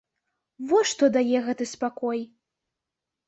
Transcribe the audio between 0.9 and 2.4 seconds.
што дае гэты спакой!